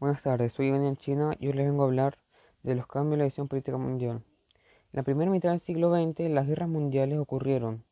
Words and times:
Buenas 0.00 0.22
tardes, 0.22 0.52
soy 0.52 0.66
Iván 0.66 0.96
China 0.96 1.36
y 1.38 1.46
hoy 1.46 1.52
les 1.52 1.66
vengo 1.66 1.84
a 1.84 1.86
hablar 1.86 2.18
de 2.64 2.74
los 2.74 2.88
cambios 2.88 3.14
en 3.14 3.18
la 3.20 3.24
visión 3.26 3.46
política 3.46 3.78
mundial. 3.78 4.16
En 4.16 4.90
la 4.92 5.04
primera 5.04 5.30
mitad 5.30 5.50
del 5.50 5.60
siglo 5.60 5.94
XX, 5.94 6.30
las 6.30 6.48
guerras 6.48 6.68
mundiales 6.68 7.16
ocurrieron. 7.16 7.84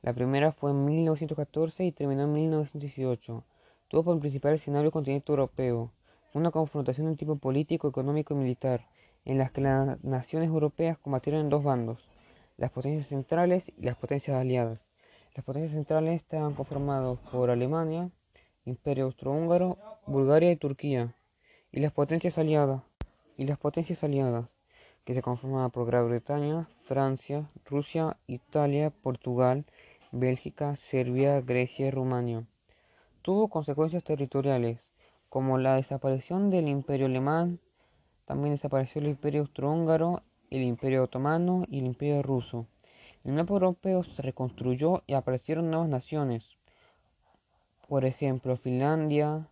La 0.00 0.12
primera 0.12 0.52
fue 0.52 0.70
en 0.70 0.84
1914 0.84 1.84
y 1.84 1.90
terminó 1.90 2.22
en 2.22 2.32
1918. 2.32 3.44
Tuvo 3.88 4.04
por 4.04 4.20
principal 4.20 4.54
escenario 4.54 4.86
el 4.86 4.92
continente 4.92 5.32
europeo. 5.32 5.90
Fue 6.32 6.40
una 6.40 6.52
confrontación 6.52 7.06
de 7.06 7.10
un 7.10 7.16
tipo 7.16 7.36
político, 7.36 7.88
económico 7.88 8.34
y 8.34 8.36
militar, 8.36 8.86
en 9.24 9.36
las 9.36 9.50
que 9.50 9.60
las 9.60 10.02
naciones 10.04 10.48
europeas 10.50 10.96
combatieron 10.98 11.40
en 11.40 11.48
dos 11.50 11.64
bandos, 11.64 12.08
las 12.56 12.70
potencias 12.70 13.08
centrales 13.08 13.64
y 13.76 13.82
las 13.82 13.96
potencias 13.96 14.36
aliadas. 14.36 14.78
Las 15.34 15.44
potencias 15.44 15.72
centrales 15.72 16.22
estaban 16.22 16.54
conformadas 16.54 17.18
por 17.32 17.50
Alemania, 17.50 18.10
Imperio 18.64 19.06
Austrohúngaro, 19.06 19.76
Bulgaria 20.06 20.52
y 20.52 20.56
Turquía, 20.56 21.14
y 21.72 21.80
las 21.80 21.92
potencias 21.92 22.38
aliadas, 22.38 22.82
y 23.36 23.44
las 23.44 23.58
potencias 23.58 24.02
aliadas, 24.02 24.46
que 25.04 25.14
se 25.14 25.22
conformaban 25.22 25.70
por 25.70 25.86
Gran 25.86 26.08
Bretaña, 26.08 26.68
Francia, 26.84 27.48
Rusia, 27.64 28.16
Italia, 28.26 28.90
Portugal, 28.90 29.64
Bélgica, 30.12 30.76
Serbia, 30.90 31.40
Grecia 31.40 31.86
y 31.86 31.90
Rumania. 31.90 32.44
Tuvo 33.22 33.48
consecuencias 33.48 34.04
territoriales, 34.04 34.80
como 35.28 35.58
la 35.58 35.76
desaparición 35.76 36.50
del 36.50 36.68
Imperio 36.68 37.06
alemán, 37.06 37.60
también 38.24 38.54
desapareció 38.54 39.00
el 39.00 39.08
Imperio 39.08 39.42
Austrohúngaro, 39.42 40.22
el 40.50 40.62
Imperio 40.62 41.04
otomano 41.04 41.64
y 41.68 41.78
el 41.78 41.86
Imperio 41.86 42.22
ruso. 42.22 42.66
El 43.24 43.32
mapa 43.32 43.54
europeo 43.54 44.04
se 44.04 44.22
reconstruyó 44.22 45.02
y 45.06 45.14
aparecieron 45.14 45.70
nuevas 45.70 45.88
naciones, 45.88 46.44
por 47.88 48.04
ejemplo, 48.04 48.58
Finlandia, 48.58 49.48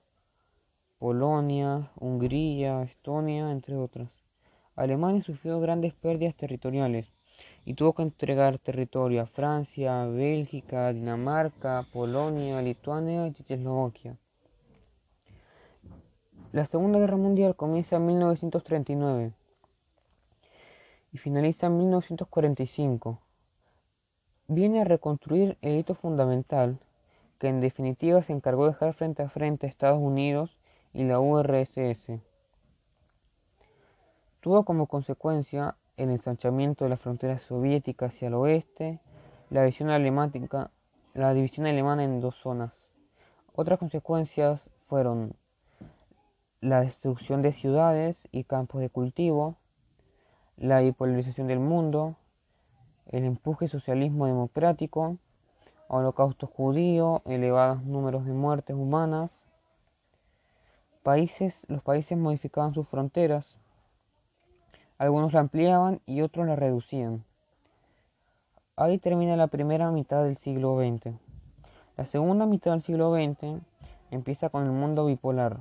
Polonia, 0.99 1.91
Hungría, 1.97 2.83
Estonia, 2.83 3.51
entre 3.53 3.77
otras. 3.77 4.09
Alemania 4.77 5.23
sufrió 5.23 5.61
grandes 5.61 5.93
pérdidas 5.93 6.35
territoriales 6.35 7.07
y 7.67 7.75
tuvo 7.75 7.93
que 7.93 8.03
entregar 8.03 8.59
territorio 8.59 9.23
a 9.23 9.27
Francia, 9.27 10.07
Bélgica, 10.07 10.93
Dinamarca, 10.93 11.85
Polonia, 11.93 12.63
Lituania 12.63 13.27
y 13.27 13.33
Checoslovaquia. 13.33 14.17
La 16.53 16.65
Segunda 16.65 16.99
Guerra 16.99 17.17
Mundial 17.17 17.57
comienza 17.57 17.97
en 17.97 18.07
1939 18.07 19.33
y 21.13 21.19
finaliza 21.19 21.67
en 21.67 21.77
1945. 21.77 23.19
Viene 24.49 24.81
a 24.81 24.85
reconstruir 24.85 25.59
el 25.61 25.77
hito 25.77 25.95
fundamental 25.95 26.79
que 27.39 27.49
en 27.49 27.61
definitiva 27.61 28.23
se 28.23 28.33
encargó 28.33 28.65
de 28.65 28.73
dejar 28.73 28.95
frente 28.95 29.23
a 29.23 29.29
frente 29.29 29.67
a 29.67 29.69
Estados 29.69 30.01
Unidos 30.01 30.57
y 30.97 31.05
la 31.05 31.21
URSS. 31.21 32.23
Tuvo 34.41 34.65
como 34.65 34.87
consecuencia 34.87 35.77
el 35.99 36.11
ensanchamiento 36.11 36.85
de 36.85 36.91
la 36.91 36.97
frontera 36.97 37.39
soviética 37.39 38.07
hacia 38.07 38.29
el 38.29 38.35
oeste, 38.35 38.99
la 39.51 39.61
división, 39.61 39.89
la 39.89 41.35
división 41.35 41.67
alemana 41.67 42.03
en 42.03 42.23
dos 42.23 42.35
zonas. 42.37 42.73
Otras 43.55 43.79
consecuencias 43.79 44.63
fueron 44.89 45.35
la 46.63 46.81
destrucción 46.81 47.43
de 47.43 47.53
ciudades 47.53 48.17
y 48.33 48.45
campos 48.45 48.81
de 48.81 48.89
cultivo, 48.89 49.57
la 50.57 50.81
bipolarización 50.81 51.47
del 51.47 51.61
mundo, 51.61 52.17
el 53.11 53.25
empuje 53.25 53.69
socialismo 53.69 54.27
democrático, 54.27 55.19
holocausto 55.89 56.47
judío, 56.47 57.21
elevados 57.27 57.83
números 57.85 58.25
de 58.25 58.33
muertes 58.33 58.75
humanas. 58.75 59.31
Países, 61.07 61.65
los 61.69 61.85
países 61.85 62.19
modificaban 62.19 62.75
sus 62.75 62.89
fronteras, 62.89 63.55
algunos 64.99 65.33
la 65.33 65.39
ampliaban 65.39 66.01
y 66.05 66.21
otros 66.21 66.49
la 66.49 66.57
reducían. 66.57 67.23
Ahí 68.75 68.99
termina 68.99 69.37
la 69.37 69.47
primera 69.47 69.93
mitad 69.93 70.25
del 70.25 70.37
siglo 70.37 70.77
XX. 70.77 71.15
La 71.97 72.07
segunda 72.07 72.45
mitad 72.45 72.73
del 72.73 72.83
siglo 72.83 73.15
XX 73.15 73.63
empieza 74.11 74.49
con 74.49 74.65
el 74.65 74.73
mundo 74.73 75.07
bipolar. 75.07 75.59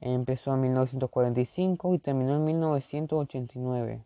Empezó 0.00 0.54
en 0.54 0.62
1945 0.62 1.94
y 1.94 1.98
terminó 1.98 2.36
en 2.36 2.44
1989. 2.46 4.02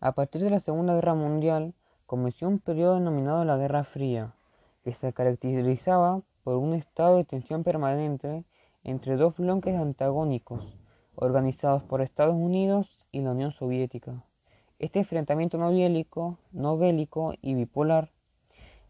A 0.00 0.12
partir 0.12 0.42
de 0.42 0.48
la 0.48 0.60
Segunda 0.60 0.94
Guerra 0.94 1.12
Mundial, 1.12 1.74
comenzó 2.06 2.48
un 2.48 2.58
periodo 2.58 2.94
denominado 2.94 3.44
la 3.44 3.58
Guerra 3.58 3.84
Fría, 3.84 4.32
que 4.82 4.94
se 4.94 5.12
caracterizaba 5.12 6.22
por 6.42 6.56
un 6.56 6.72
estado 6.72 7.18
de 7.18 7.24
tensión 7.24 7.64
permanente 7.64 8.44
entre 8.84 9.16
dos 9.16 9.36
bloques 9.36 9.74
antagónicos, 9.74 10.76
organizados 11.14 11.82
por 11.82 12.00
Estados 12.00 12.34
Unidos 12.34 12.88
y 13.12 13.20
la 13.20 13.32
Unión 13.32 13.52
Soviética. 13.52 14.24
Este 14.78 14.98
enfrentamiento 14.98 15.58
no 15.58 15.70
bélico, 15.70 16.38
no 16.52 16.78
bélico 16.78 17.34
y 17.42 17.54
bipolar 17.54 18.10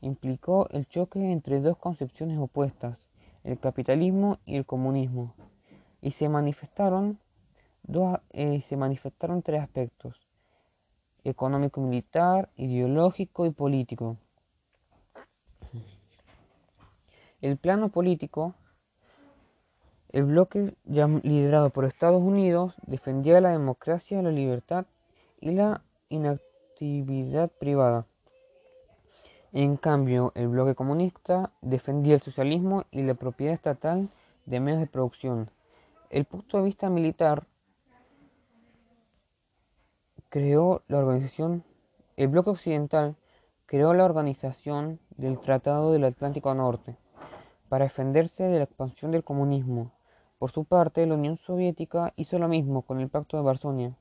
implicó 0.00 0.68
el 0.70 0.86
choque 0.88 1.32
entre 1.32 1.60
dos 1.60 1.76
concepciones 1.76 2.38
opuestas, 2.38 2.98
el 3.44 3.58
capitalismo 3.58 4.38
y 4.46 4.56
el 4.56 4.64
comunismo, 4.64 5.34
y 6.00 6.12
se 6.12 6.28
manifestaron, 6.28 7.18
dos, 7.82 8.18
eh, 8.30 8.62
se 8.68 8.76
manifestaron 8.76 9.42
tres 9.42 9.62
aspectos 9.62 10.30
económico 11.24 11.80
militar, 11.80 12.48
ideológico 12.56 13.46
y 13.46 13.50
político. 13.50 14.16
El 17.40 17.56
plano 17.56 17.88
político, 17.88 18.54
el 20.12 20.24
bloque 20.24 20.74
ya 20.84 21.06
liderado 21.06 21.70
por 21.70 21.84
Estados 21.84 22.22
Unidos 22.22 22.74
defendía 22.86 23.40
la 23.40 23.50
democracia, 23.50 24.22
la 24.22 24.30
libertad 24.30 24.86
y 25.40 25.52
la 25.52 25.82
inactividad 26.08 27.50
privada. 27.50 28.06
En 29.52 29.76
cambio, 29.76 30.32
el 30.34 30.48
bloque 30.48 30.74
comunista 30.74 31.52
defendía 31.60 32.14
el 32.14 32.22
socialismo 32.22 32.84
y 32.90 33.02
la 33.02 33.14
propiedad 33.14 33.54
estatal 33.54 34.08
de 34.46 34.60
medios 34.60 34.80
de 34.80 34.86
producción. 34.86 35.50
El 36.08 36.24
punto 36.24 36.58
de 36.58 36.64
vista 36.64 36.90
militar 36.90 37.46
creó 40.28 40.82
la 40.88 40.98
organización, 40.98 41.64
el 42.16 42.28
bloque 42.28 42.50
occidental 42.50 43.16
creó 43.66 43.94
la 43.94 44.04
organización 44.04 44.98
del 45.16 45.38
Tratado 45.38 45.92
del 45.92 46.04
Atlántico 46.04 46.52
Norte 46.54 46.96
para 47.68 47.84
defenderse 47.84 48.42
de 48.42 48.58
la 48.58 48.64
expansión 48.64 49.12
del 49.12 49.22
comunismo. 49.22 49.92
Por 50.40 50.52
su 50.52 50.64
parte, 50.64 51.06
la 51.06 51.16
Unión 51.16 51.36
Soviética 51.36 52.14
hizo 52.16 52.38
lo 52.38 52.48
mismo 52.48 52.80
con 52.80 52.98
el 52.98 53.10
Pacto 53.10 53.36
de 53.36 53.42
Varsovia. 53.42 53.94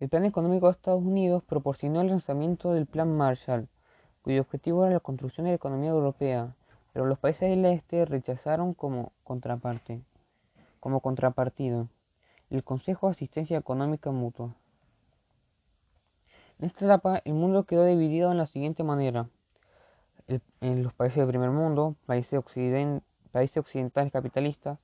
El 0.00 0.08
Plan 0.08 0.24
Económico 0.24 0.66
de 0.66 0.72
Estados 0.72 1.04
Unidos 1.04 1.44
proporcionó 1.44 2.00
el 2.00 2.08
lanzamiento 2.08 2.72
del 2.72 2.86
Plan 2.86 3.16
Marshall, 3.16 3.68
cuyo 4.20 4.40
objetivo 4.40 4.84
era 4.84 4.94
la 4.94 5.00
construcción 5.00 5.44
de 5.44 5.52
la 5.52 5.56
economía 5.56 5.90
europea, 5.90 6.56
pero 6.92 7.06
los 7.06 7.20
países 7.20 7.48
del 7.48 7.64
este 7.66 8.04
rechazaron 8.04 8.74
como 8.74 9.12
contraparte, 9.22 10.02
como 10.80 11.02
contrapartido 11.02 11.86
el 12.50 12.64
Consejo 12.64 13.06
de 13.06 13.12
Asistencia 13.12 13.58
Económica 13.58 14.10
Mutua. 14.10 14.56
En 16.58 16.66
esta 16.66 16.84
etapa, 16.84 17.22
el 17.24 17.34
mundo 17.34 17.62
quedó 17.62 17.84
dividido 17.84 18.32
en 18.32 18.38
la 18.38 18.48
siguiente 18.48 18.82
manera. 18.82 19.28
en 20.60 20.82
los 20.82 20.92
países 20.94 21.18
del 21.18 21.28
primer 21.28 21.50
mundo, 21.50 21.94
países, 22.06 22.40
países 23.28 23.58
occidentales 23.58 24.12
capitalistas, 24.12 24.78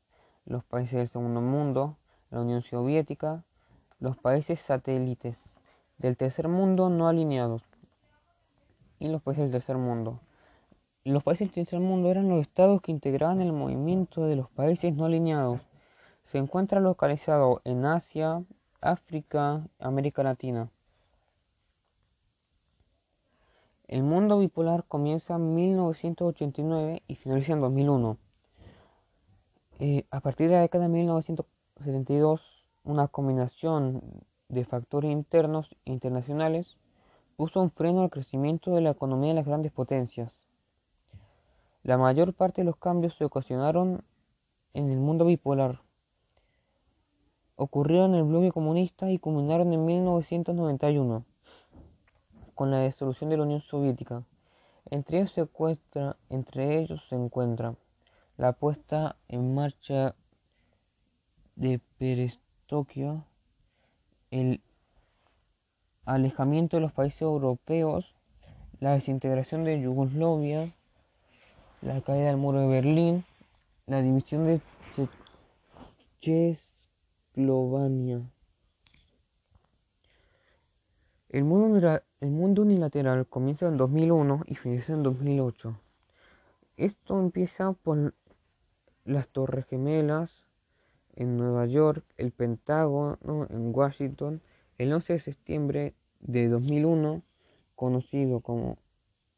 los 0.47 0.65
países 0.65 0.95
del 0.95 1.09
segundo 1.09 1.41
mundo, 1.41 1.97
la 2.31 2.41
Unión 2.41 2.63
Soviética, 2.63 3.45
los 4.01 4.17
países 4.17 4.61
satélites 4.61 5.39
del 5.99 6.17
tercer 6.17 6.49
mundo 6.49 6.91
no 6.91 7.09
alineados 7.09 7.63
y 8.99 9.09
los 9.09 9.23
países 9.23 9.45
del 9.45 9.53
tercer 9.53 9.77
mundo. 9.77 10.21
Los 11.05 11.23
países 11.23 11.49
del 11.49 11.55
tercer 11.55 11.81
mundo 11.81 12.11
eran 12.11 12.29
los 12.29 12.41
estados 12.41 12.81
que 12.81 12.93
integraban 12.93 13.41
el 13.41 13.53
movimiento 13.53 14.27
de 14.27 14.37
los 14.37 14.51
países 14.51 14.95
no 14.95 15.05
alineados 15.05 15.61
se 16.35 16.39
encuentra 16.39 16.81
localizado 16.81 17.61
en 17.65 17.85
Asia, 17.85 18.43
África, 18.81 19.69
América 19.79 20.25
Latina. 20.25 20.69
El 23.87 24.03
mundo 24.03 24.41
bipolar 24.41 24.83
comienza 24.83 25.37
en 25.37 25.55
1989 25.55 27.03
y 27.07 27.15
finaliza 27.15 27.53
en 27.53 27.61
2001. 27.61 28.17
Eh, 29.81 30.05
a 30.11 30.21
partir 30.21 30.49
de 30.49 30.55
la 30.55 30.63
década 30.63 30.85
de 30.85 30.91
1972, 30.91 32.41
una 32.85 33.09
combinación 33.09 34.03
de 34.49 34.65
factores 34.65 35.11
internos 35.11 35.69
e 35.85 35.93
internacionales 35.93 36.67
puso 37.37 37.61
un 37.61 37.71
freno 37.71 38.03
al 38.03 38.11
crecimiento 38.11 38.75
de 38.75 38.81
la 38.81 38.91
economía 38.91 39.31
de 39.31 39.37
las 39.37 39.47
grandes 39.47 39.73
potencias. 39.73 40.33
La 41.83 41.99
mayor 41.99 42.35
parte 42.35 42.63
de 42.63 42.67
los 42.67 42.77
cambios 42.77 43.15
se 43.17 43.25
ocasionaron 43.25 44.05
en 44.73 44.91
el 44.91 44.99
mundo 44.99 45.25
bipolar 45.25 45.81
ocurrieron 47.57 48.15
en 48.15 48.21
el 48.21 48.25
bloque 48.25 48.53
comunista 48.53 49.11
y 49.11 49.19
culminaron 49.19 49.73
en 49.73 49.85
1991 49.85 51.25
con 52.55 52.71
la 52.71 52.85
disolución 52.85 53.31
de 53.31 53.37
la 53.37 53.43
Unión 53.45 53.63
Soviética. 53.63 54.23
Entre 54.91 55.19
ellos, 55.19 55.33
se 55.35 55.43
encuentra, 55.43 56.17
entre 56.31 56.79
ellos 56.79 57.01
se 57.09 57.17
encuentra 57.17 57.75
la 58.37 58.53
puesta 58.53 59.17
en 59.29 59.55
marcha 59.55 60.15
de 61.57 61.81
perestroika, 61.99 63.25
el 64.31 64.61
alejamiento 66.05 66.77
de 66.77 66.83
los 66.83 66.93
países 66.93 67.23
europeos, 67.23 68.15
la 68.81 68.93
desintegración 68.93 69.65
de 69.65 69.81
Yugoslavia, 69.81 70.75
la 71.81 72.01
caída 72.01 72.29
del 72.29 72.37
muro 72.37 72.61
de 72.61 72.67
Berlín, 72.67 73.25
la 73.87 74.03
división 74.03 74.47
de 74.47 74.61
Checoslovaquia. 76.21 78.23
El 81.29 81.45
mundo, 81.45 82.03
el 82.21 82.31
mundo 82.31 82.63
unilateral 82.63 83.27
comienza 83.27 83.67
en 83.67 83.77
2001 83.77 84.43
y 84.47 84.55
finaliza 84.55 84.93
en 84.93 85.03
2008. 85.03 85.77
Esto 86.77 87.21
empieza 87.21 87.73
por 87.73 88.15
las 89.05 89.29
Torres 89.29 89.67
Gemelas 89.67 90.31
en 91.17 91.37
Nueva 91.37 91.67
York, 91.67 92.05
el 92.17 92.33
Pentágono 92.33 93.19
en 93.51 93.75
Washington, 93.75 94.41
el 94.79 94.93
11 94.93 95.13
de 95.13 95.21
septiembre 95.21 95.95
de 96.21 96.49
2001, 96.49 97.23
conocido 97.75 98.41
como 98.41 98.79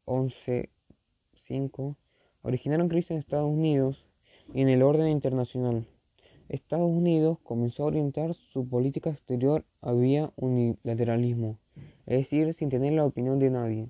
11-5, 0.05 1.95
originaron 2.41 2.89
crisis 2.89 3.11
en 3.11 3.17
Estados 3.17 3.51
Unidos 3.51 4.05
y 4.53 4.61
en 4.61 4.69
el 4.69 4.81
orden 4.81 5.09
internacional. 5.09 5.85
Estados 6.49 6.89
Unidos 6.89 7.37
comenzó 7.43 7.83
a 7.83 7.87
orientar 7.87 8.33
su 8.33 8.67
política 8.67 9.09
exterior 9.09 9.65
a 9.81 9.91
vía 9.91 10.31
unilateralismo, 10.37 11.57
es 12.05 12.19
decir, 12.19 12.53
sin 12.53 12.69
tener 12.69 12.93
la 12.93 13.05
opinión 13.05 13.37
de 13.39 13.49
nadie. 13.49 13.89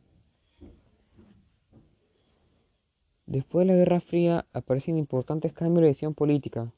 Después 3.28 3.68
de 3.68 3.74
la 3.74 3.78
Guerra 3.78 4.00
Fría 4.00 4.46
aparecen 4.54 4.98
importantes 4.98 5.52
cambios 5.52 5.82
de 5.82 5.90
visión 5.90 6.14
política, 6.14 6.72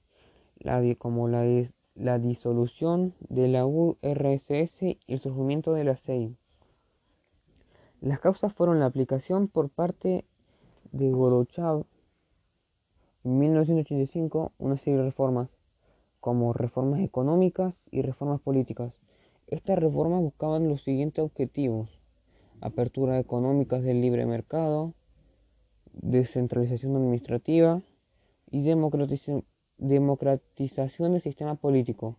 como 0.98 1.28
la, 1.28 2.18
disolución 2.18 3.14
de 3.30 3.48
la 3.48 3.68
URSS 3.68 4.82
y 4.82 4.98
el 5.08 5.20
surgimiento 5.20 5.74
de 5.74 5.84
la 5.84 5.96
CEI. 5.98 6.36
Las 8.02 8.20
causas 8.20 8.52
fueron 8.54 8.80
la 8.80 8.88
aplicación 8.88 9.48
por 9.48 9.70
parte 9.70 10.26
de 10.92 11.12
Gorbachev 11.12 11.86
en 13.24 13.38
1985 13.38 14.52
una 14.58 14.78
serie 14.78 14.98
de 14.98 15.06
reformas, 15.06 15.50
como 16.20 16.54
reformas 16.54 17.02
económicas 17.02 17.76
y 17.92 18.02
reformas 18.02 18.42
políticas. 18.42 18.92
Estas 19.46 19.78
reformas 19.78 20.22
buscaban 20.22 20.68
los 20.68 20.82
siguientes 20.82 21.24
objetivos: 21.24 21.90
apertura 22.60 23.20
económicas 23.20 23.84
del 23.84 24.02
libre 24.02 24.26
mercado, 24.26 24.96
descentralización 26.02 26.96
administrativa 26.96 27.82
y 28.52 28.62
democratización 29.78 31.14
del 31.14 31.22
sistema 31.22 31.56
político. 31.56 32.16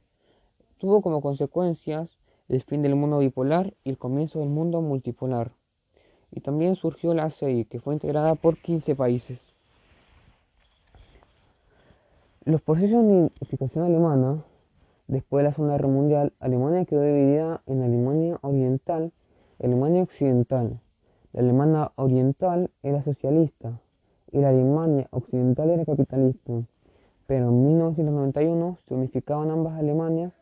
Tuvo 0.79 1.03
como 1.03 1.21
consecuencias 1.21 2.09
el 2.49 2.63
fin 2.63 2.83
del 2.83 2.97
mundo 2.97 3.19
bipolar 3.19 3.75
y 3.85 3.91
el 3.91 3.99
comienzo 3.99 4.41
del 4.41 4.49
mundo 4.49 4.81
multipolar. 4.81 5.53
Y 6.33 6.41
también 6.41 6.77
surgió 6.77 7.13
la 7.15 7.25
ACI, 7.25 7.65
que 7.65 7.81
fue 7.81 7.95
integrada 7.95 8.35
por 8.35 8.57
15 8.57 8.95
países. 8.95 9.39
Los 12.45 12.63
procesos 12.63 13.03
de 13.05 13.31
unificación 13.41 13.85
alemana, 13.85 14.43
después 15.07 15.43
de 15.43 15.51
la 15.51 15.55
Segunda 15.55 15.75
Guerra 15.75 15.89
Mundial, 15.89 16.33
Alemania 16.41 16.85
quedó 16.85 17.03
dividida 17.03 17.63
en 17.67 17.83
Alemania 17.83 18.39
Oriental 18.43 19.13
y 19.59 19.67
Alemania 19.67 20.03
Occidental. 20.03 20.81
La 21.33 21.43
Alemania 21.43 21.93
oriental 21.95 22.71
era 22.83 23.05
socialista 23.05 23.81
y 24.33 24.39
la 24.39 24.49
Alemania 24.49 25.07
occidental 25.11 25.71
era 25.71 25.85
capitalista, 25.85 26.63
pero 27.27 27.49
en 27.49 27.67
1991 27.67 28.79
se 28.89 28.95
unificaban 28.95 29.51
ambas 29.51 29.79
Alemanias 29.79 30.33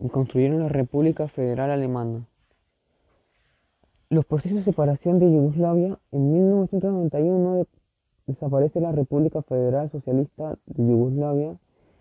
y 0.00 0.08
construyeron 0.08 0.60
la 0.60 0.68
República 0.68 1.28
Federal 1.28 1.70
Alemana. 1.70 2.26
Los 4.08 4.24
procesos 4.24 4.58
de 4.58 4.64
separación 4.64 5.20
de 5.20 5.30
Yugoslavia 5.30 5.98
en 6.10 6.32
1991 6.32 7.66
desaparece 8.26 8.80
la 8.80 8.90
República 8.90 9.42
Federal 9.42 9.88
Socialista 9.92 10.58
de 10.66 10.84
Yugoslavia, 10.84 11.56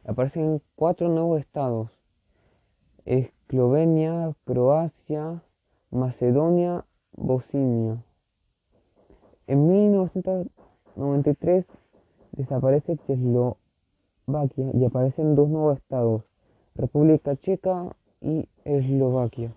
aparecen 0.06 0.62
cuatro 0.75 1.09
nuevos 1.09 1.39
estados, 1.39 1.89
Eslovenia, 3.06 4.33
Croacia, 4.45 5.44
Macedonia, 5.91 6.86
Bosnia. 7.13 8.03
En 9.47 9.68
1993 9.68 11.65
desaparece 12.33 12.97
Checoslovaquia 13.07 14.69
y 14.74 14.86
aparecen 14.86 15.36
dos 15.36 15.50
nuevos 15.50 15.77
estados, 15.77 16.24
República 16.75 17.36
Checa 17.38 17.95
y 18.21 18.47
Eslovaquia. 18.65 19.51